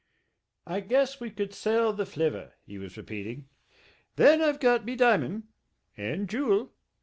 "I 0.65 0.79
guess 0.79 1.19
we 1.19 1.29
could 1.29 1.53
sell 1.53 1.93
the 1.93 2.07
flivver" 2.07 2.53
he 2.65 2.79
was 2.79 2.97
repeating. 2.97 3.49
"Then 4.15 4.41
I've 4.41 4.59
got 4.59 4.83
me 4.83 4.95
diamond... 4.95 5.43
and 5.95 6.27
Jewel 6.27 6.73